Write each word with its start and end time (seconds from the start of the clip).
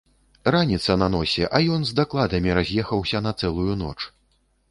Раніца 0.53 0.93
на 1.01 1.09
носе, 1.15 1.43
а 1.57 1.61
ён 1.75 1.85
з 1.89 1.93
дакладамі 2.01 2.55
раз'ехаўся 2.59 3.17
на 3.29 3.37
цэлую 3.43 3.73
ноч. 3.85 3.99